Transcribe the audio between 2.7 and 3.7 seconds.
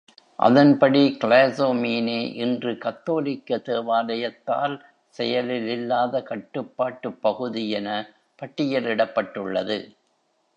கத்தோலிக்க